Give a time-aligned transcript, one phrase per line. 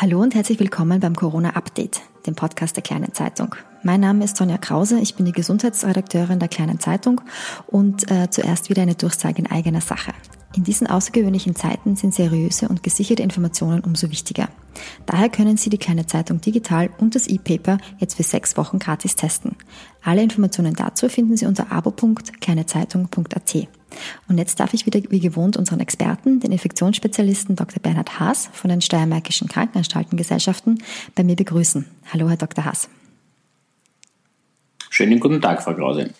[0.00, 3.56] Hallo und herzlich willkommen beim Corona Update, dem Podcast der Kleinen Zeitung.
[3.82, 7.20] Mein Name ist Sonja Krause, ich bin die Gesundheitsredakteurin der Kleinen Zeitung
[7.66, 10.12] und äh, zuerst wieder eine Durchsage in eigener Sache.
[10.54, 14.48] In diesen außergewöhnlichen Zeiten sind seriöse und gesicherte Informationen umso wichtiger.
[15.04, 19.16] Daher können Sie die Kleine Zeitung digital und das E-Paper jetzt für sechs Wochen gratis
[19.16, 19.56] testen.
[20.04, 23.68] Alle Informationen dazu finden Sie unter abo.kleinezeitung.at.
[24.28, 27.80] Und jetzt darf ich wieder wie gewohnt unseren Experten, den Infektionsspezialisten Dr.
[27.80, 30.82] Bernhard Haas von den Steiermärkischen Krankenanstaltengesellschaften,
[31.14, 31.86] bei mir begrüßen.
[32.12, 32.64] Hallo, Herr Dr.
[32.64, 32.88] Haas.
[34.90, 36.10] Schönen guten Tag, Frau Krause.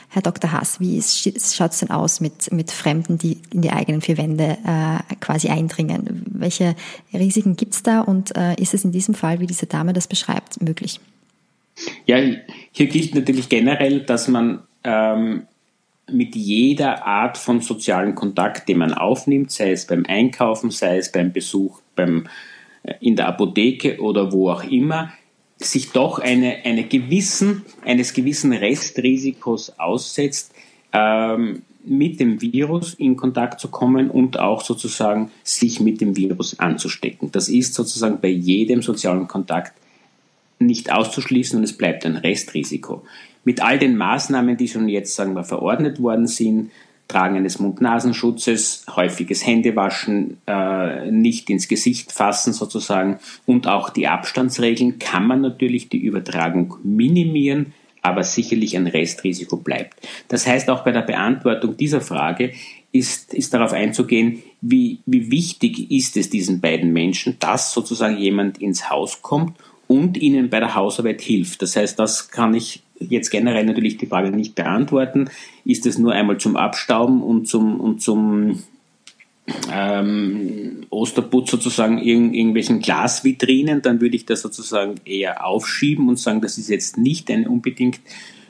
[0.09, 0.51] Herr Dr.
[0.51, 4.59] Haas, wie schaut es denn aus mit, mit Fremden, die in die eigenen vier Wände
[4.67, 6.25] äh, quasi eindringen?
[6.27, 6.75] Welche
[7.15, 10.09] Risiken gibt es da und äh, ist es in diesem Fall, wie diese Dame das
[10.09, 10.99] beschreibt, möglich?
[12.07, 12.17] Ja,
[12.73, 15.47] hier gilt natürlich generell, dass man ähm,
[16.13, 21.13] mit jeder Art von sozialen Kontakt, den man aufnimmt, sei es beim Einkaufen, sei es
[21.13, 22.29] beim Besuch beim,
[22.83, 25.13] äh, in der Apotheke oder wo auch immer,
[25.59, 30.55] sich doch eine, eine gewissen, eines gewissen Restrisikos aussetzt,
[30.93, 36.59] ähm, mit dem Virus in Kontakt zu kommen und auch sozusagen sich mit dem Virus
[36.59, 37.33] anzustecken.
[37.33, 39.73] Das ist sozusagen bei jedem sozialen Kontakt
[40.61, 43.03] nicht auszuschließen und es bleibt ein Restrisiko
[43.45, 46.71] mit all den Maßnahmen, die schon jetzt, sagen wir, verordnet worden sind,
[47.09, 55.01] Tragen eines Mund-Nasenschutzes, häufiges Händewaschen, äh, nicht ins Gesicht fassen sozusagen und auch die Abstandsregeln
[55.01, 60.07] kann man natürlich die Übertragung minimieren, aber sicherlich ein Restrisiko bleibt.
[60.29, 62.53] Das heißt, auch bei der Beantwortung dieser Frage
[62.93, 68.59] ist, ist darauf einzugehen, wie, wie wichtig ist es diesen beiden Menschen, dass sozusagen jemand
[68.59, 69.57] ins Haus kommt
[69.91, 71.63] und ihnen bei der Hausarbeit hilft.
[71.63, 75.31] Das heißt, das kann ich jetzt generell natürlich die Frage nicht beantworten.
[75.65, 78.63] Ist es nur einmal zum Abstauben und zum, und zum
[79.73, 86.41] ähm, Osterputz sozusagen in irgendwelchen Glasvitrinen, dann würde ich das sozusagen eher aufschieben und sagen,
[86.41, 87.99] das ist jetzt nicht eine unbedingt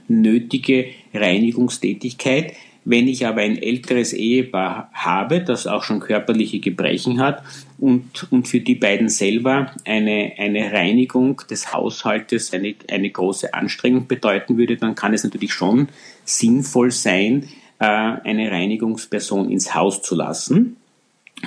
[0.09, 2.53] nötige Reinigungstätigkeit.
[2.84, 7.43] Wenn ich aber ein älteres Ehepaar habe, das auch schon körperliche Gebrechen hat
[7.81, 14.07] und, und für die beiden selber eine, eine Reinigung des Haushaltes eine, eine große Anstrengung
[14.07, 15.89] bedeuten würde, dann kann es natürlich schon
[16.25, 17.49] sinnvoll sein,
[17.79, 20.77] äh, eine Reinigungsperson ins Haus zu lassen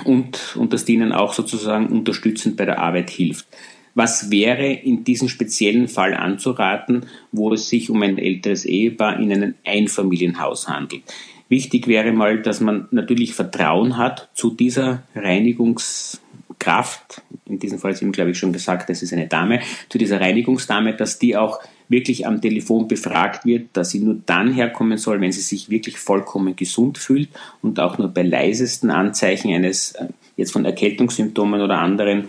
[0.04, 3.46] und, und das denen auch sozusagen unterstützend bei der Arbeit hilft.
[3.94, 9.32] Was wäre in diesem speziellen Fall anzuraten, wo es sich um ein älteres Ehepaar in
[9.32, 11.04] einem Einfamilienhaus handelt?
[11.48, 15.04] Wichtig wäre mal, dass man natürlich Vertrauen hat zu dieser
[16.64, 17.22] Reinigungskraft.
[17.46, 20.94] In diesem Fall sind, glaube ich, schon gesagt, das ist eine Dame, zu dieser Reinigungsdame,
[20.94, 25.32] dass die auch wirklich am Telefon befragt wird, dass sie nur dann herkommen soll, wenn
[25.32, 27.28] sie sich wirklich vollkommen gesund fühlt
[27.62, 32.28] und auch nur bei leisesten Anzeichen eines äh, jetzt von Erkältungssymptomen oder anderen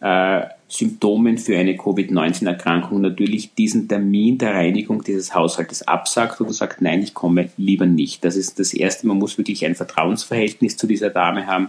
[0.00, 6.80] äh, Symptomen für eine Covid-19-Erkrankung natürlich diesen Termin der Reinigung dieses Haushaltes absagt oder sagt,
[6.80, 8.24] nein, ich komme lieber nicht.
[8.24, 9.06] Das ist das Erste.
[9.06, 11.68] Man muss wirklich ein Vertrauensverhältnis zu dieser Dame haben.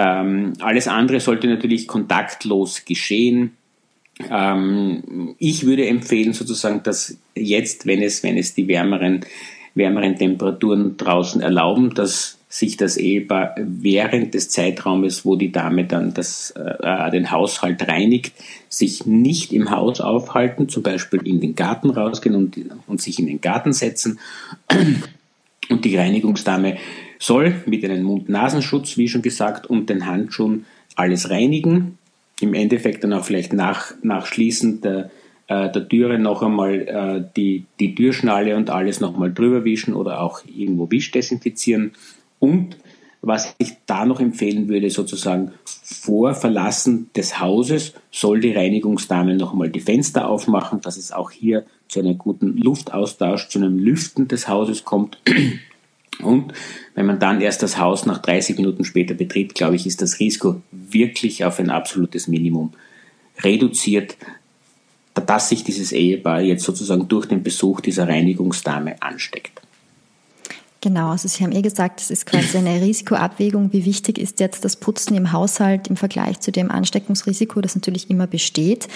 [0.00, 3.52] Ähm, alles andere sollte natürlich kontaktlos geschehen.
[4.30, 9.26] Ähm, ich würde empfehlen sozusagen, dass jetzt, wenn es, wenn es die wärmeren,
[9.74, 16.14] wärmeren Temperaturen draußen erlauben, dass sich das Ehepaar während des Zeitraumes, wo die Dame dann
[16.14, 18.32] das, äh, den Haushalt reinigt,
[18.70, 23.26] sich nicht im Haus aufhalten, zum Beispiel in den Garten rausgehen und, und sich in
[23.26, 24.18] den Garten setzen.
[25.68, 26.78] Und die Reinigungsdame
[27.20, 30.64] soll mit einem Mund-Nasenschutz, wie schon gesagt, und den Handschuhen
[30.96, 31.98] alles reinigen.
[32.40, 35.10] Im Endeffekt dann auch vielleicht nach, nach Schließen der,
[35.46, 40.20] äh, der Türe noch einmal äh, die, die Türschnalle und alles nochmal drüber wischen oder
[40.22, 41.92] auch irgendwo Wisch desinfizieren
[42.40, 42.76] und
[43.22, 49.52] was ich da noch empfehlen würde, sozusagen vor Verlassen des Hauses soll die Reinigungsdame noch
[49.52, 54.28] einmal die Fenster aufmachen, dass es auch hier zu einem guten Luftaustausch, zu einem Lüften
[54.28, 55.18] des Hauses kommt.
[56.22, 56.52] Und
[56.94, 60.20] wenn man dann erst das Haus nach 30 Minuten später betritt, glaube ich, ist das
[60.20, 62.72] Risiko wirklich auf ein absolutes Minimum
[63.42, 64.16] reduziert,
[65.14, 69.60] dass sich dieses Ehepaar jetzt sozusagen durch den Besuch dieser Reinigungsdame ansteckt.
[70.82, 73.70] Genau, also Sie haben eh gesagt, es ist quasi eine Risikoabwägung.
[73.70, 78.08] Wie wichtig ist jetzt das Putzen im Haushalt im Vergleich zu dem Ansteckungsrisiko, das natürlich
[78.08, 78.88] immer besteht?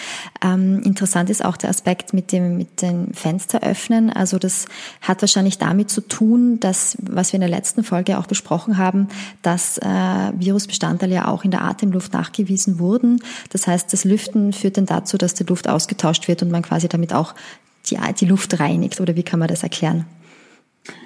[0.43, 4.09] Ähm, interessant ist auch der Aspekt mit dem, mit den Fenster öffnen.
[4.09, 4.65] Also das
[5.03, 9.09] hat wahrscheinlich damit zu tun, dass, was wir in der letzten Folge auch besprochen haben,
[9.43, 13.23] dass äh, Virusbestandteile ja auch in der Atemluft nachgewiesen wurden.
[13.51, 16.89] Das heißt, das Lüften führt dann dazu, dass die Luft ausgetauscht wird und man quasi
[16.89, 17.35] damit auch
[17.91, 19.03] die, die Luft reinigt.
[19.03, 20.07] Oder wie kann man das erklären?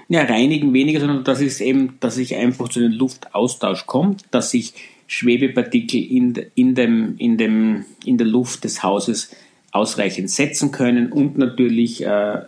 [0.08, 4.50] Ja, reinigen weniger, sondern das ist eben, dass ich einfach zu dem Luftaustausch kommt, dass
[4.50, 4.74] sich
[5.06, 9.34] Schwebepartikel in, in, dem, in, dem, in der Luft des Hauses
[9.70, 12.40] ausreichend setzen können und natürlich äh,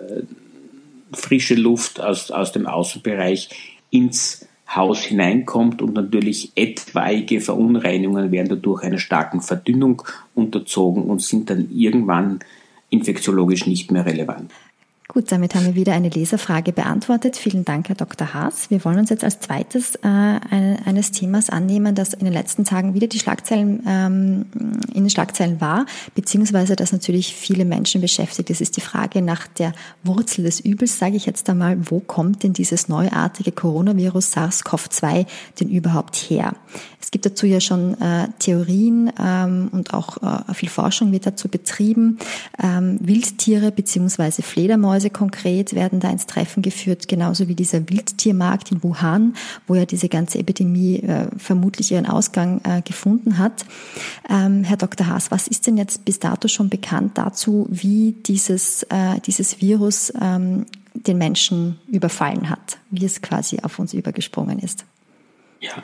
[1.12, 3.50] frische Luft aus, aus dem Außenbereich
[3.91, 10.03] ins Haus hineinkommt und natürlich etwaige Verunreinigungen werden dadurch einer starken Verdünnung
[10.35, 12.38] unterzogen und sind dann irgendwann
[12.88, 14.53] infektiologisch nicht mehr relevant.
[15.12, 17.37] Gut, damit haben wir wieder eine Leserfrage beantwortet.
[17.37, 18.33] Vielen Dank, Herr Dr.
[18.33, 18.71] Haas.
[18.71, 22.95] Wir wollen uns jetzt als zweites äh, eines Themas annehmen, das in den letzten Tagen
[22.95, 24.47] wieder die Schlagzeilen ähm,
[24.95, 28.51] in den Schlagzeilen war, beziehungsweise das natürlich viele Menschen beschäftigt.
[28.51, 29.73] Das ist die Frage nach der
[30.05, 31.91] Wurzel des Übels, sage ich jetzt einmal.
[31.91, 35.27] Wo kommt denn dieses neuartige Coronavirus SARS-CoV-2
[35.59, 36.55] denn überhaupt her?
[37.01, 41.49] Es gibt dazu ja schon äh, Theorien ähm, und auch äh, viel Forschung wird dazu
[41.49, 42.19] betrieben.
[42.62, 48.73] Ähm, Wildtiere beziehungsweise Fledermäuse Fledermäuse konkret werden da ins Treffen geführt, genauso wie dieser Wildtiermarkt
[48.73, 49.35] in Wuhan,
[49.67, 53.64] wo ja diese ganze Epidemie äh, vermutlich ihren Ausgang äh, gefunden hat.
[54.29, 55.06] Ähm, Herr Dr.
[55.06, 60.12] Haas, was ist denn jetzt bis dato schon bekannt dazu, wie dieses, äh, dieses Virus
[60.20, 64.85] ähm, den Menschen überfallen hat, wie es quasi auf uns übergesprungen ist?
[65.61, 65.83] Ja,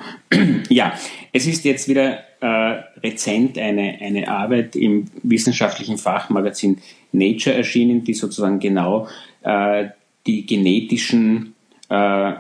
[0.69, 0.95] ja
[1.33, 6.79] es ist jetzt wieder äh, rezent eine, eine Arbeit im wissenschaftlichen Fachmagazin
[7.13, 9.09] Nature erschienen, die sozusagen genau
[9.43, 9.89] äh,
[10.27, 11.55] die genetischen
[11.89, 12.33] äh,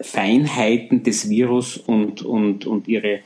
[0.00, 3.20] Feinheiten des Virus und, und, und ihre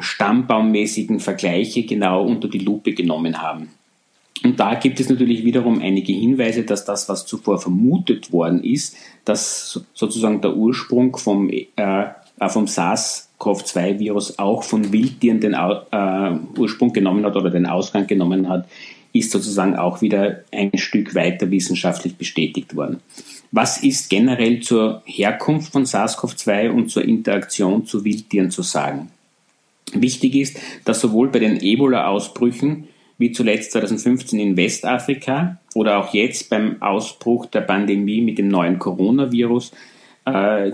[0.00, 3.70] stammbaummäßigen Vergleiche genau unter die Lupe genommen haben.
[4.44, 8.96] Und da gibt es natürlich wiederum einige Hinweise, dass das, was zuvor vermutet worden ist,
[9.24, 11.64] dass sozusagen der Ursprung vom, äh,
[12.46, 18.68] vom SARS-CoV-2-Virus auch von Wildtieren den äh, Ursprung genommen hat oder den Ausgang genommen hat,
[19.12, 23.00] ist sozusagen auch wieder ein Stück weiter wissenschaftlich bestätigt worden.
[23.50, 29.10] Was ist generell zur Herkunft von SARS-CoV-2 und zur Interaktion zu Wildtieren zu sagen?
[29.94, 36.50] Wichtig ist, dass sowohl bei den Ebola-Ausbrüchen wie zuletzt 2015 in Westafrika oder auch jetzt
[36.50, 39.72] beim Ausbruch der Pandemie mit dem neuen Coronavirus
[40.26, 40.72] äh,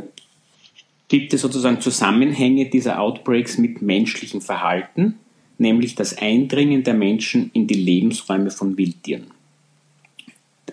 [1.15, 5.15] gibt es sozusagen Zusammenhänge dieser Outbreaks mit menschlichem Verhalten
[5.59, 9.27] nämlich das Eindringen der Menschen in die Lebensräume von Wildtieren.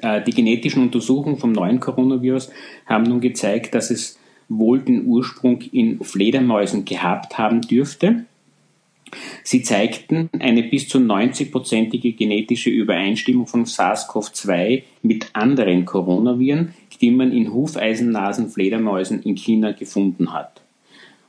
[0.01, 2.51] Äh, die genetischen Untersuchungen vom neuen Coronavirus
[2.85, 4.17] haben nun gezeigt, dass es
[4.49, 8.25] wohl den Ursprung in Fledermäusen gehabt haben dürfte.
[9.43, 17.31] Sie zeigten eine bis zu 90-prozentige genetische Übereinstimmung von SARS-CoV-2 mit anderen Coronaviren, die man
[17.31, 20.61] in Hufeisennasen-Fledermäusen in China gefunden hat.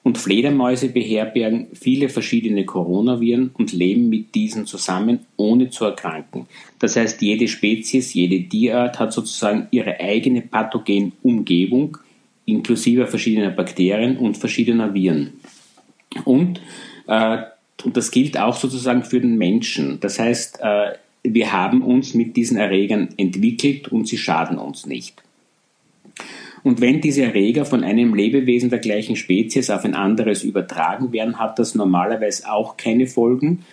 [0.04, 6.46] Und Fledermäuse beherbergen viele verschiedene Coronaviren und leben mit diesen zusammen, ohne zu erkranken.
[6.80, 11.98] Das heißt, jede Spezies, jede Tierart hat sozusagen ihre eigene Pathogenumgebung,
[12.46, 15.34] inklusive verschiedener Bakterien und verschiedener Viren.
[16.24, 16.60] Und,
[17.06, 17.38] äh,
[17.92, 19.98] das gilt auch sozusagen für den Menschen.
[20.00, 25.22] Das heißt, äh, wir haben uns mit diesen Erregern entwickelt und sie schaden uns nicht.
[26.64, 31.38] Und wenn diese Erreger von einem Lebewesen der gleichen Spezies auf ein anderes übertragen werden,
[31.38, 33.64] hat das normalerweise auch keine Folgen,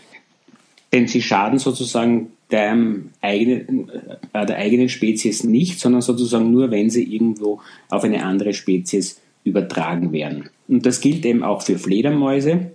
[0.91, 2.75] denn sie schaden sozusagen der
[3.21, 3.89] eigenen,
[4.33, 9.21] äh, der eigenen Spezies nicht, sondern sozusagen nur, wenn sie irgendwo auf eine andere Spezies
[9.43, 10.49] übertragen werden.
[10.67, 12.71] Und das gilt eben auch für Fledermäuse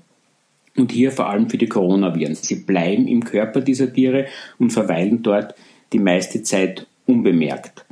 [0.76, 2.36] und hier vor allem für die Coronaviren.
[2.36, 4.26] Sie bleiben im Körper dieser Tiere
[4.60, 5.56] und verweilen dort
[5.92, 7.84] die meiste Zeit unbemerkt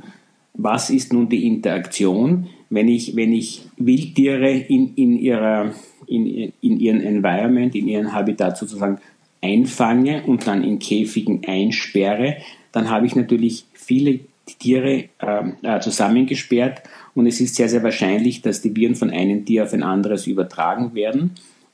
[0.53, 5.73] was ist nun die Interaktion, wenn ich, wenn ich Wildtiere in, in, ihrer,
[6.07, 8.99] in, in ihren Environment, in ihren Habitat sozusagen
[9.41, 12.37] einfange und dann in Käfigen einsperre,
[12.71, 14.21] dann habe ich natürlich viele
[14.59, 16.83] Tiere ähm, äh, zusammengesperrt
[17.15, 20.27] und es ist sehr, sehr wahrscheinlich, dass die Viren von einem Tier auf ein anderes
[20.27, 21.31] übertragen werden.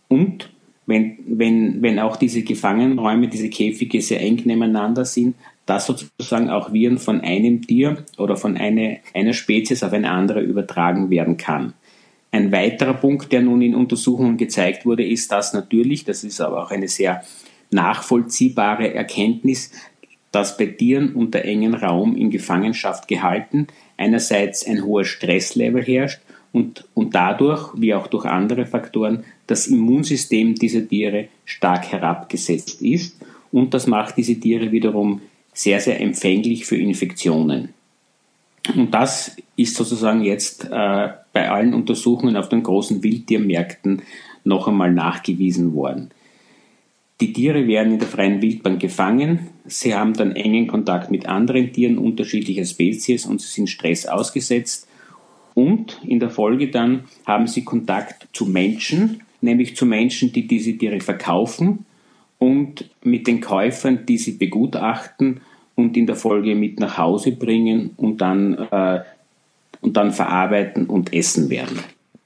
[0.07, 0.49] Und
[0.85, 5.35] wenn, wenn, wenn auch diese Gefangenenräume, diese Käfige sehr eng nebeneinander sind,
[5.69, 10.41] dass sozusagen auch Viren von einem Tier oder von eine, einer Spezies auf eine andere
[10.41, 11.73] übertragen werden kann.
[12.31, 16.63] Ein weiterer Punkt, der nun in Untersuchungen gezeigt wurde, ist, dass natürlich, das ist aber
[16.63, 17.23] auch eine sehr
[17.69, 19.71] nachvollziehbare Erkenntnis,
[20.31, 26.19] dass bei Tieren unter engen Raum in Gefangenschaft gehalten einerseits ein hoher Stresslevel herrscht
[26.51, 33.17] und, und dadurch, wie auch durch andere Faktoren, das Immunsystem dieser Tiere stark herabgesetzt ist
[33.51, 35.21] und das macht diese Tiere wiederum
[35.53, 37.73] sehr, sehr empfänglich für Infektionen.
[38.75, 44.01] Und das ist sozusagen jetzt äh, bei allen Untersuchungen auf den großen Wildtiermärkten
[44.43, 46.11] noch einmal nachgewiesen worden.
[47.21, 51.73] Die Tiere werden in der freien Wildbahn gefangen, sie haben dann engen Kontakt mit anderen
[51.73, 54.87] Tieren unterschiedlicher Spezies und sie sind Stress ausgesetzt
[55.53, 60.77] und in der Folge dann haben sie Kontakt zu Menschen, nämlich zu Menschen, die diese
[60.77, 61.85] Tiere verkaufen
[62.39, 65.41] und mit den Käufern, die sie begutachten
[65.75, 69.01] und in der Folge mit nach Hause bringen und dann, äh,
[69.81, 71.79] und dann verarbeiten und essen werden.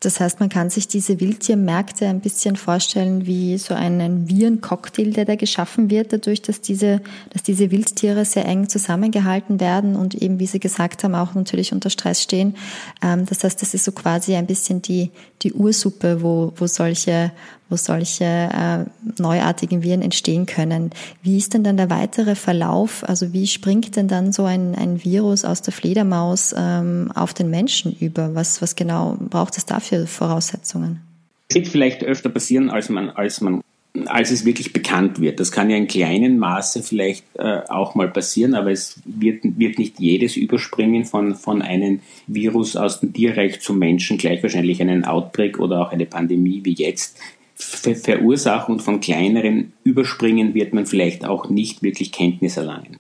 [0.04, 5.24] Das heißt, man kann sich diese Wildtiermärkte ein bisschen vorstellen wie so einen Virencocktail, der
[5.24, 10.40] da geschaffen wird, dadurch, dass diese, dass diese Wildtiere sehr eng zusammengehalten werden und eben,
[10.40, 12.56] wie Sie gesagt haben, auch natürlich unter Stress stehen.
[13.02, 15.10] Ähm, das heißt, das ist so quasi ein bisschen die,
[15.42, 17.32] die Ursuppe, wo, wo solche,
[17.70, 18.86] wo solche äh,
[19.22, 20.92] neuartigen Viren entstehen können.
[21.22, 23.08] Wie ist denn dann der weitere Verlauf?
[23.08, 27.50] Also wie springt denn dann so ein, ein Virus aus der Fledermaus ähm, auf den
[27.50, 28.36] Menschen über?
[28.36, 31.02] Was, was genau braucht es da für Voraussetzungen?
[31.50, 33.62] Es wird vielleicht öfter passieren, als man, als man
[34.08, 35.40] als es wirklich bekannt wird.
[35.40, 39.78] Das kann ja in kleinen Maße vielleicht äh, auch mal passieren, aber es wird, wird
[39.78, 45.06] nicht jedes Überspringen von, von einem Virus aus dem Tierreich zum Menschen gleich wahrscheinlich einen
[45.06, 47.20] Outbreak oder auch eine Pandemie wie jetzt
[47.64, 52.98] verursachen und von kleineren Überspringen wird man vielleicht auch nicht wirklich Kenntnis erlangen.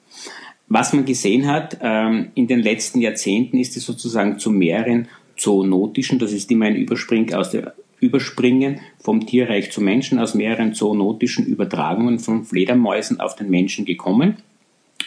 [0.67, 6.19] Was man gesehen hat ähm, in den letzten Jahrzehnten ist es sozusagen zu mehreren zoonotischen,
[6.19, 11.45] das ist immer ein Überspring aus der Überspringen vom Tierreich zum Menschen aus mehreren zoonotischen
[11.45, 14.37] Übertragungen von Fledermäusen auf den Menschen gekommen.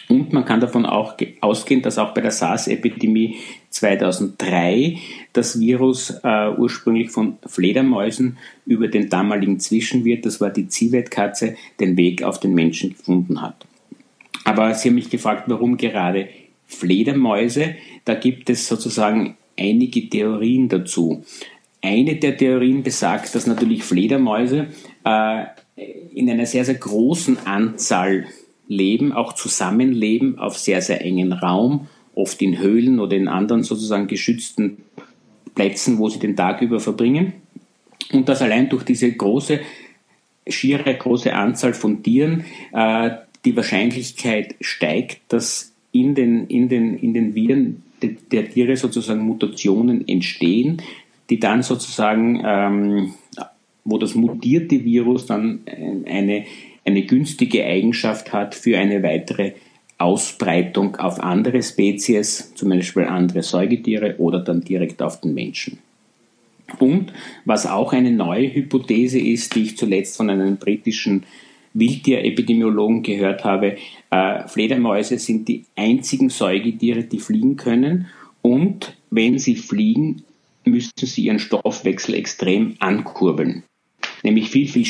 [0.09, 3.37] Und man kann davon auch ausgehen, dass auch bei der SARS-Epidemie
[3.71, 4.97] 2003
[5.33, 11.97] das Virus äh, ursprünglich von Fledermäusen über den damaligen Zwischenwirt, das war die Zivetkatze, den
[11.97, 13.65] Weg auf den Menschen gefunden hat.
[14.45, 16.29] Aber Sie haben mich gefragt, warum gerade
[16.67, 17.75] Fledermäuse?
[18.05, 21.25] Da gibt es sozusagen einige Theorien dazu.
[21.81, 24.67] Eine der Theorien besagt, dass natürlich Fledermäuse
[25.03, 25.45] äh,
[26.13, 28.25] in einer sehr, sehr großen Anzahl
[28.67, 34.07] leben, auch zusammenleben auf sehr, sehr engen Raum, oft in Höhlen oder in anderen sozusagen
[34.07, 34.77] geschützten
[35.55, 37.33] Plätzen, wo sie den Tag über verbringen.
[38.11, 39.59] Und dass allein durch diese große,
[40.47, 43.11] schiere große Anzahl von Tieren äh,
[43.45, 50.07] die Wahrscheinlichkeit steigt, dass in den, in den, in den Viren der Tiere sozusagen Mutationen
[50.07, 50.81] entstehen,
[51.29, 53.13] die dann sozusagen, ähm,
[53.83, 55.61] wo das mutierte Virus dann
[56.05, 56.45] eine
[56.87, 59.53] eine günstige Eigenschaft hat für eine weitere
[59.97, 65.79] Ausbreitung auf andere Spezies, zum Beispiel andere Säugetiere oder dann direkt auf den Menschen.
[66.79, 67.13] Und
[67.45, 71.23] was auch eine neue Hypothese ist, die ich zuletzt von einem britischen
[71.73, 73.77] Wildtierepidemiologen gehört habe,
[74.09, 78.07] äh, Fledermäuse sind die einzigen Säugetiere, die fliegen können
[78.41, 80.23] und wenn sie fliegen,
[80.63, 83.63] müssen sie ihren Stoffwechsel extrem ankurbeln.
[84.23, 84.85] Nämlich viel, viel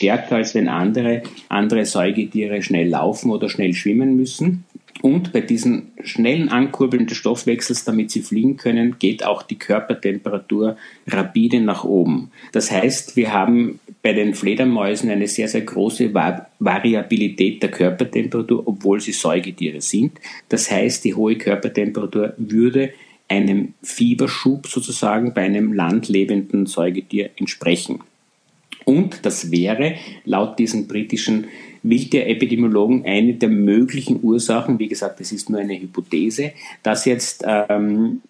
[0.00, 4.64] stärker, als wenn andere, andere Säugetiere schnell laufen oder schnell schwimmen müssen.
[5.02, 10.76] Und bei diesem schnellen Ankurbeln des Stoffwechsels, damit sie fliegen können, geht auch die Körpertemperatur
[11.06, 12.30] rapide nach oben.
[12.52, 19.00] Das heißt, wir haben bei den Fledermäusen eine sehr, sehr große Variabilität der Körpertemperatur, obwohl
[19.00, 20.18] sie Säugetiere sind.
[20.48, 22.92] Das heißt, die hohe Körpertemperatur würde
[23.28, 28.00] einem Fieberschub sozusagen bei einem landlebenden Säugetier entsprechen.
[28.90, 29.94] Und das wäre
[30.24, 31.44] laut diesen britischen
[31.84, 36.50] Wildtierepidemiologen eine der möglichen Ursachen, wie gesagt, das ist nur eine Hypothese,
[36.82, 38.20] dass jetzt ähm,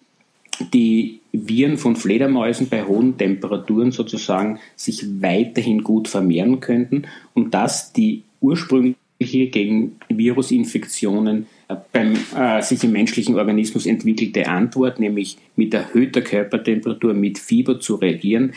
[0.71, 7.91] die Viren von Fledermäusen bei hohen Temperaturen sozusagen sich weiterhin gut vermehren könnten und dass
[7.91, 15.73] die ursprüngliche gegen Virusinfektionen äh, beim äh, sich im menschlichen Organismus entwickelte Antwort, nämlich mit
[15.73, 18.53] erhöhter Körpertemperatur, mit Fieber zu reagieren,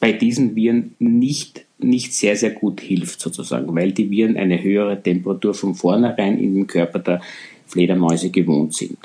[0.00, 5.00] bei diesen Viren nicht, nicht sehr, sehr gut hilft sozusagen, weil die Viren eine höhere
[5.00, 7.20] Temperatur von vornherein in dem Körper der
[7.66, 8.98] Fledermäuse gewohnt sind.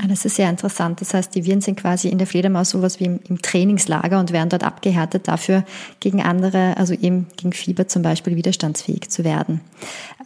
[0.00, 1.02] Ah, das ist sehr interessant.
[1.02, 4.32] Das heißt, die Viren sind quasi in der Fledermaus sowas wie im, im, Trainingslager und
[4.32, 5.64] werden dort abgehärtet dafür,
[6.00, 9.60] gegen andere, also eben gegen Fieber zum Beispiel widerstandsfähig zu werden.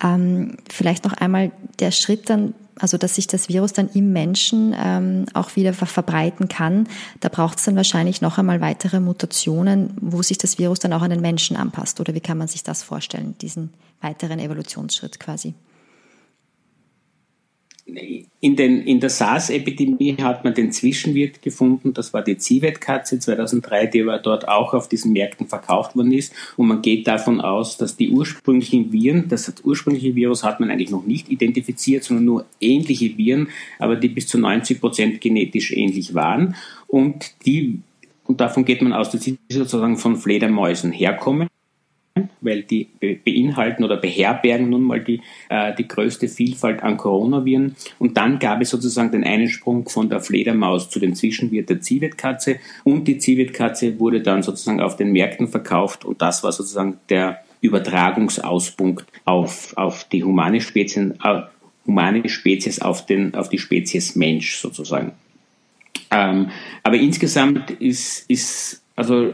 [0.02, 4.74] Ähm, vielleicht noch einmal der Schritt dann also dass sich das Virus dann im Menschen
[4.78, 6.88] ähm, auch wieder verbreiten kann.
[7.20, 11.02] Da braucht es dann wahrscheinlich noch einmal weitere Mutationen, wo sich das Virus dann auch
[11.02, 12.00] an den Menschen anpasst.
[12.00, 15.54] Oder wie kann man sich das vorstellen, diesen weiteren Evolutionsschritt quasi?
[17.86, 23.86] In, den, in der SARS-Epidemie hat man den Zwischenwirt gefunden, das war die Zivet-Katze 2003,
[23.86, 26.32] die aber dort auch auf diesen Märkten verkauft worden ist.
[26.56, 30.90] Und man geht davon aus, dass die ursprünglichen Viren, das ursprüngliche Virus hat man eigentlich
[30.90, 36.14] noch nicht identifiziert, sondern nur ähnliche Viren, aber die bis zu 90 Prozent genetisch ähnlich
[36.14, 36.56] waren.
[36.88, 37.80] Und die
[38.24, 41.48] und davon geht man aus, dass sie sozusagen von Fledermäusen herkommen
[42.40, 42.88] weil die
[43.24, 47.76] beinhalten oder beherbergen nun mal die, äh, die größte Vielfalt an Coronaviren.
[47.98, 52.56] Und dann gab es sozusagen den Einsprung von der Fledermaus zu dem Zwischenwirt der Zivetkatze
[52.84, 57.40] und die Zivetkatze wurde dann sozusagen auf den Märkten verkauft und das war sozusagen der
[57.60, 61.42] Übertragungsauspunkt auf, auf die humane Spezies, äh,
[61.86, 65.12] humane Spezies auf, den, auf die Spezies Mensch sozusagen.
[66.10, 66.50] Ähm,
[66.82, 69.32] aber insgesamt ist, ist also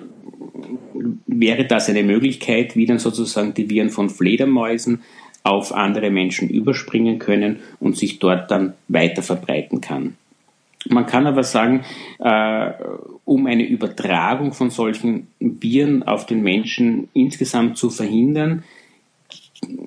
[1.27, 5.01] wäre das eine Möglichkeit, wie dann sozusagen die Viren von Fledermäusen
[5.43, 10.17] auf andere Menschen überspringen können und sich dort dann weiter verbreiten kann.
[10.89, 11.85] Man kann aber sagen,
[12.19, 12.71] äh,
[13.25, 18.65] um eine Übertragung von solchen Viren auf den Menschen insgesamt zu verhindern,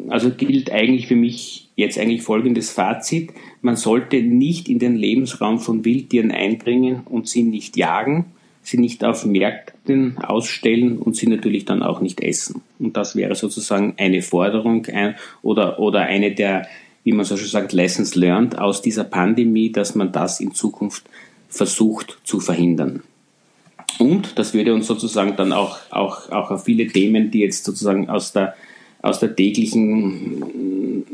[0.07, 3.31] also gilt eigentlich für mich jetzt eigentlich folgendes Fazit.
[3.61, 8.25] Man sollte nicht in den Lebensraum von Wildtieren eindringen und sie nicht jagen,
[8.67, 12.61] sie nicht auf Märkten ausstellen und sie natürlich dann auch nicht essen.
[12.79, 14.87] Und das wäre sozusagen eine Forderung
[15.41, 16.67] oder, oder eine der,
[17.03, 21.05] wie man so schon sagt, Lessons learned aus dieser Pandemie, dass man das in Zukunft
[21.47, 23.03] versucht zu verhindern.
[23.99, 28.09] Und das würde uns sozusagen dann auch, auch, auch auf viele Themen, die jetzt sozusagen
[28.09, 28.55] aus der,
[29.01, 31.05] aus der täglichen,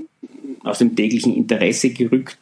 [0.64, 2.38] aus dem täglichen Interesse gerückt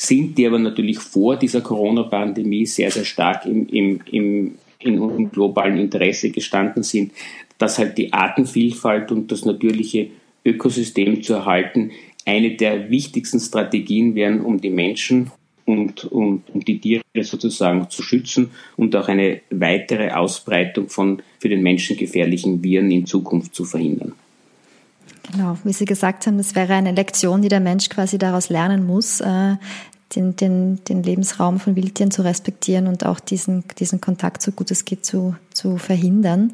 [0.00, 5.30] sind, die aber natürlich vor dieser Corona-Pandemie sehr, sehr stark im, im, im, in unserem
[5.30, 7.12] globalen Interesse gestanden sind,
[7.58, 10.08] dass halt die Artenvielfalt und das natürliche
[10.42, 11.90] Ökosystem zu erhalten
[12.24, 15.30] eine der wichtigsten Strategien wären, um die Menschen
[15.66, 21.50] und, und, und die Tiere sozusagen zu schützen und auch eine weitere Ausbreitung von für
[21.50, 24.14] den Menschen gefährlichen Viren in Zukunft zu verhindern.
[25.32, 28.86] Genau, wie Sie gesagt haben, das wäre eine Lektion, die der Mensch quasi daraus lernen
[28.86, 29.56] muss, äh,
[30.16, 34.70] den, den, den Lebensraum von Wildtieren zu respektieren und auch diesen, diesen Kontakt so gut
[34.70, 36.52] es geht zu, zu verhindern.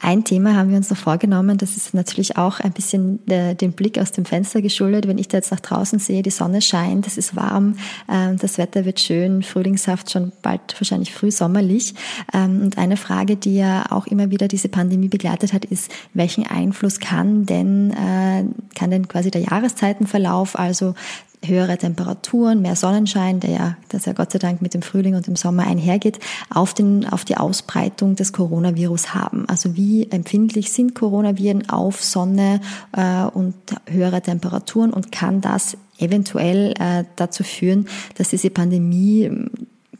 [0.00, 3.72] Ein Thema haben wir uns noch vorgenommen, das ist natürlich auch ein bisschen der, dem
[3.72, 5.08] Blick aus dem Fenster geschuldet.
[5.08, 7.74] Wenn ich da jetzt nach draußen sehe, die Sonne scheint, es ist warm,
[8.06, 11.94] äh, das Wetter wird schön, frühlingshaft, schon bald wahrscheinlich frühsommerlich.
[12.32, 16.46] Ähm, und eine Frage, die ja auch immer wieder diese Pandemie begleitet hat, ist, welchen
[16.46, 18.44] Einfluss kann denn, äh,
[18.76, 20.94] kann denn quasi der Jahreszeitenverlauf, also
[21.44, 25.26] höhere Temperaturen, mehr Sonnenschein, der ja, das ja Gott sei Dank mit dem Frühling und
[25.26, 26.18] dem Sommer einhergeht,
[26.50, 29.48] auf, den, auf die Ausbreitung des Coronavirus haben.
[29.48, 32.60] Also wie empfindlich sind Coronaviren auf Sonne
[32.92, 33.54] äh, und
[33.86, 39.50] höhere Temperaturen und kann das eventuell äh, dazu führen, dass diese Pandemie ähm,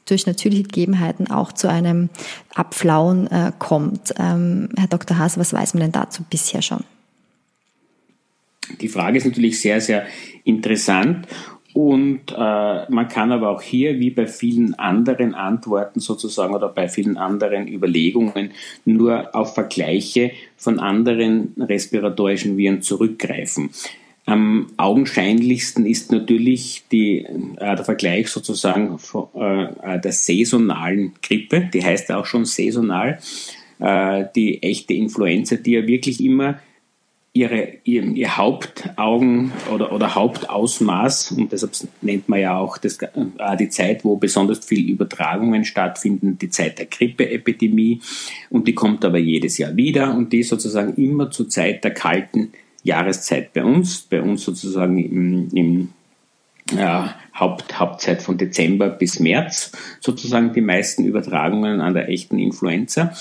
[0.07, 2.09] durch natürliche Gegebenheiten auch zu einem
[2.55, 4.15] Abflauen äh, kommt.
[4.19, 5.19] Ähm, Herr Dr.
[5.19, 6.83] Haas, was weiß man denn dazu bisher schon?
[8.81, 10.07] Die Frage ist natürlich sehr, sehr
[10.49, 11.27] interessant
[11.75, 16.89] und äh, man kann aber auch hier, wie bei vielen anderen Antworten sozusagen oder bei
[16.89, 18.51] vielen anderen Überlegungen,
[18.85, 23.71] nur auf Vergleiche von anderen respiratorischen Viren zurückgreifen.
[24.27, 31.85] Am augenscheinlichsten ist natürlich die, äh, der Vergleich sozusagen von, äh, der saisonalen Grippe, die
[31.85, 33.21] heißt auch schon saisonal,
[33.79, 36.59] äh, die echte Influenza, die ja wirklich immer
[37.33, 43.57] ihre, ihr, ihr Hauptaugen oder, oder Hauptausmaß, und deshalb nennt man ja auch das, äh,
[43.59, 48.01] die Zeit, wo besonders viel Übertragungen stattfinden, die Zeit der Grippeepidemie,
[48.51, 51.93] und die kommt aber jedes Jahr wieder, und die ist sozusagen immer zur Zeit der
[51.93, 55.89] kalten Jahreszeit bei uns, bei uns sozusagen im, im
[56.73, 63.13] ja, Haupt, Hauptzeit von Dezember bis März sozusagen die meisten Übertragungen an der echten Influenza.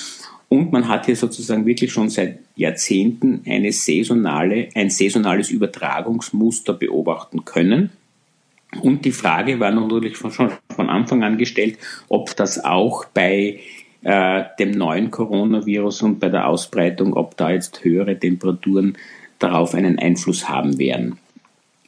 [0.50, 7.44] Und man hat hier sozusagen wirklich schon seit Jahrzehnten eine saisonale, ein saisonales Übertragungsmuster beobachten
[7.44, 7.90] können.
[8.82, 13.60] Und die Frage war natürlich schon von Anfang an gestellt, ob das auch bei
[14.04, 18.98] äh, dem neuen Coronavirus und bei der Ausbreitung, ob da jetzt höhere Temperaturen
[19.40, 21.18] darauf einen Einfluss haben werden.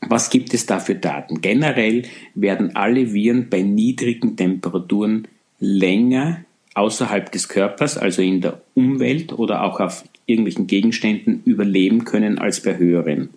[0.07, 1.41] Was gibt es da für Daten?
[1.41, 5.27] Generell werden alle Viren bei niedrigen Temperaturen
[5.59, 6.45] länger
[6.75, 12.61] außerhalb des Körpers, also in der Umwelt oder auch auf irgendwelchen Gegenständen überleben können als
[12.61, 13.29] bei höheren,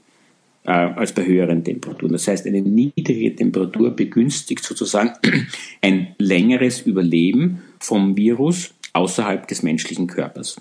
[0.64, 2.12] äh, als bei höheren Temperaturen.
[2.12, 5.12] Das heißt, eine niedrige Temperatur begünstigt sozusagen
[5.81, 10.61] ein längeres Überleben vom Virus außerhalb des menschlichen Körpers.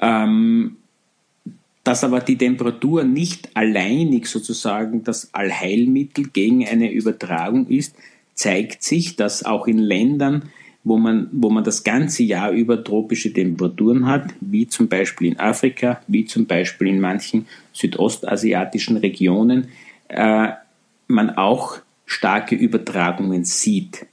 [0.00, 0.76] Ähm,
[1.84, 7.94] dass aber die Temperatur nicht alleinig sozusagen das Allheilmittel gegen eine Übertragung ist,
[8.34, 10.50] zeigt sich, dass auch in Ländern,
[10.86, 15.40] wo man, wo man das ganze Jahr über tropische Temperaturen hat, wie zum Beispiel in
[15.40, 19.66] Afrika, wie zum Beispiel in manchen südostasiatischen Regionen,
[20.06, 20.50] äh,
[21.08, 24.06] man auch starke Übertragungen sieht.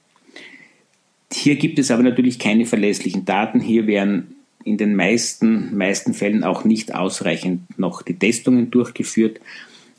[1.31, 3.59] Hier gibt es aber natürlich keine verlässlichen Daten.
[3.59, 9.39] Hier werden in den meisten, meisten Fällen auch nicht ausreichend noch die Testungen durchgeführt.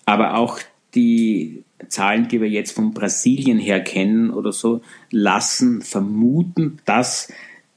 [0.07, 0.59] Aber auch
[0.95, 4.81] die Zahlen, die wir jetzt von Brasilien her kennen oder so,
[5.11, 7.33] lassen vermuten, dass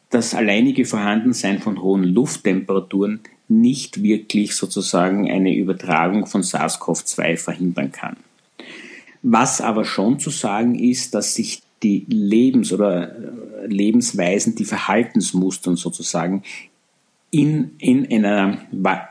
[0.10, 8.18] das alleinige Vorhandensein von hohen Lufttemperaturen nicht wirklich sozusagen eine Übertragung von SARS-CoV-2 verhindern kann.
[9.22, 15.76] Was aber schon zu sagen ist, dass sich die Lebens- oder äh, Lebensweisen, die Verhaltensmuster
[15.76, 16.44] sozusagen
[17.30, 18.58] in, in einer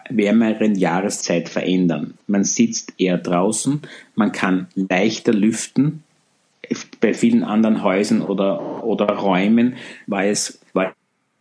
[0.08, 2.14] wärmeren Jahreszeit verändern.
[2.26, 3.82] Man sitzt eher draußen,
[4.14, 6.02] man kann leichter lüften.
[7.00, 9.76] Bei vielen anderen Häusern oder, oder Räumen
[10.06, 10.94] war es, war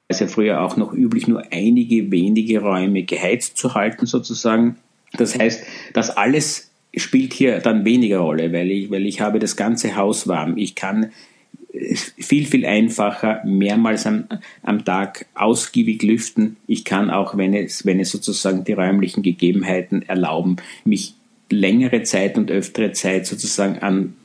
[0.08, 4.78] es ja früher auch noch üblich, nur einige wenige Räume geheizt zu halten sozusagen.
[5.14, 9.56] Das heißt, das alles spielt hier dann weniger Rolle, weil ich, weil ich habe das
[9.56, 10.58] ganze Haus warm.
[10.58, 11.12] Ich kann
[12.18, 14.26] viel, viel einfacher mehrmals am,
[14.64, 16.58] am Tag ausgiebig lüften.
[16.68, 21.16] Ich kann auch, wenn es, wenn es sozusagen die räumlichen Gegebenheiten erlauben, mich
[21.50, 24.16] längere Zeit und öftere Zeit sozusagen an,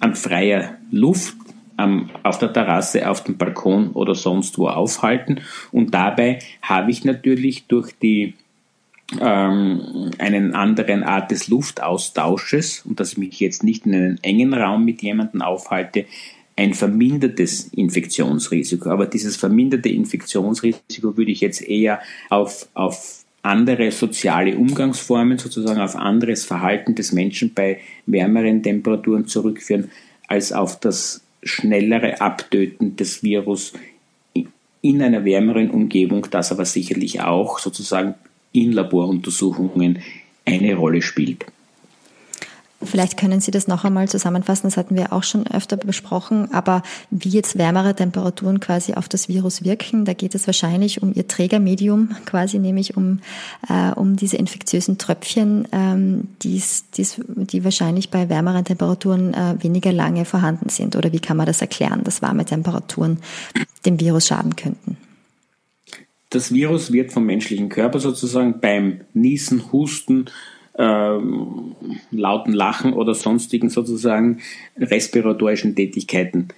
[0.00, 1.36] an freier Luft
[1.76, 5.40] am, auf der Terrasse, auf dem Balkon oder sonst wo aufhalten.
[5.72, 8.34] Und dabei habe ich natürlich durch die
[9.20, 14.54] ähm, einen anderen Art des Luftaustausches und dass ich mich jetzt nicht in einem engen
[14.54, 16.06] Raum mit jemandem aufhalte,
[16.56, 18.90] ein vermindertes Infektionsrisiko.
[18.90, 25.96] Aber dieses verminderte Infektionsrisiko würde ich jetzt eher auf, auf andere soziale Umgangsformen, sozusagen auf
[25.96, 29.90] anderes Verhalten des Menschen bei wärmeren Temperaturen zurückführen,
[30.28, 33.74] als auf das schnellere Abtöten des Virus
[34.80, 38.14] in einer wärmeren Umgebung, das aber sicherlich auch sozusagen
[38.52, 39.98] in Laboruntersuchungen
[40.44, 41.46] eine Rolle spielt.
[42.84, 46.82] Vielleicht können Sie das noch einmal zusammenfassen, das hatten wir auch schon öfter besprochen, aber
[47.10, 51.26] wie jetzt wärmere Temperaturen quasi auf das Virus wirken, da geht es wahrscheinlich um Ihr
[51.26, 53.20] Trägermedium, quasi nämlich um,
[53.68, 59.92] äh, um diese infektiösen Tröpfchen, ähm, die's, die's, die wahrscheinlich bei wärmeren Temperaturen äh, weniger
[59.92, 60.96] lange vorhanden sind.
[60.96, 63.18] Oder wie kann man das erklären, dass warme Temperaturen
[63.84, 64.96] dem Virus schaden könnten?
[66.30, 70.26] Das Virus wird vom menschlichen Körper sozusagen beim Niesen, Husten,
[70.78, 71.74] ähm,
[72.10, 74.40] lauten Lachen oder sonstigen sozusagen
[74.76, 76.48] respiratorischen Tätigkeiten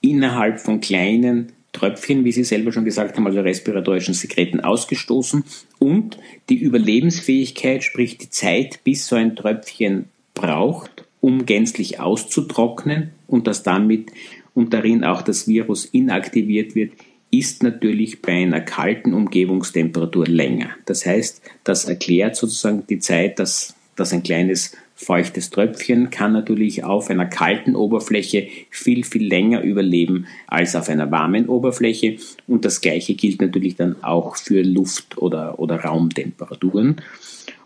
[0.00, 5.44] innerhalb von kleinen Tröpfchen, wie Sie selber schon gesagt haben, also respiratorischen Sekreten ausgestoßen.
[5.78, 13.46] Und die Überlebensfähigkeit, sprich die Zeit, bis so ein Tröpfchen braucht, um gänzlich auszutrocknen und
[13.46, 14.10] dass damit
[14.54, 16.92] und darin auch das Virus inaktiviert wird,
[17.38, 20.70] ist natürlich bei einer kalten Umgebungstemperatur länger.
[20.86, 26.84] Das heißt, das erklärt sozusagen die Zeit, dass, dass ein kleines feuchtes Tröpfchen kann natürlich
[26.84, 32.16] auf einer kalten Oberfläche viel, viel länger überleben als auf einer warmen Oberfläche.
[32.46, 37.02] Und das Gleiche gilt natürlich dann auch für Luft- oder, oder Raumtemperaturen.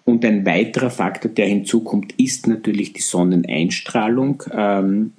[0.04, 4.42] Und ein weiterer Faktor, der hinzukommt, ist natürlich die Sonneneinstrahlung.
[4.50, 5.12] Ähm,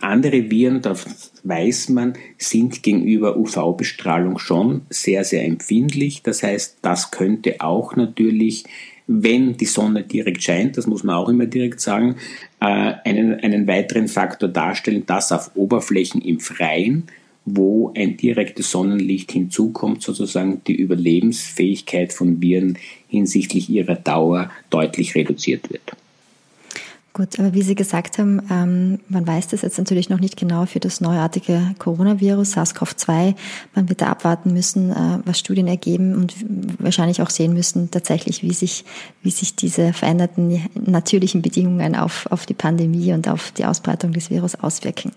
[0.00, 6.22] andere Viren, das weiß man, sind gegenüber UV-Bestrahlung schon sehr, sehr empfindlich.
[6.22, 8.64] Das heißt, das könnte auch natürlich,
[9.06, 12.16] wenn die Sonne direkt scheint, das muss man auch immer direkt sagen,
[12.60, 12.64] äh,
[13.04, 17.04] einen, einen weiteren Faktor darstellen, dass auf Oberflächen im Freien,
[17.44, 25.70] wo ein direktes Sonnenlicht hinzukommt, sozusagen die Überlebensfähigkeit von Viren hinsichtlich ihrer Dauer deutlich reduziert
[25.70, 25.92] wird.
[27.16, 30.66] Gut, aber wie Sie gesagt haben, ähm, man weiß das jetzt natürlich noch nicht genau
[30.66, 33.36] für das neuartige Coronavirus SARS-CoV-2.
[33.72, 36.34] Man wird da abwarten müssen, äh, was Studien ergeben und
[36.80, 38.84] wahrscheinlich auch sehen müssen, tatsächlich, wie sich,
[39.22, 44.30] wie sich diese veränderten natürlichen Bedingungen auf, auf die Pandemie und auf die Ausbreitung des
[44.30, 45.12] Virus auswirken.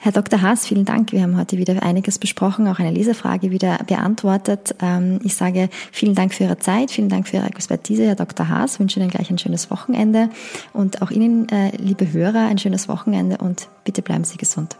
[0.00, 0.42] Herr Dr.
[0.42, 1.12] Haas, vielen Dank.
[1.12, 4.74] Wir haben heute wieder einiges besprochen, auch eine Leserfrage wieder beantwortet.
[4.82, 8.50] Ähm, ich sage vielen Dank für Ihre Zeit, vielen Dank für Ihre Expertise, Herr Dr.
[8.50, 8.74] Haas.
[8.74, 10.28] Ich wünsche Ihnen gleich ein schönes Wochenende
[10.74, 14.76] und auch Ihnen Ihnen, äh, liebe Hörer, ein schönes Wochenende und bitte bleiben Sie gesund.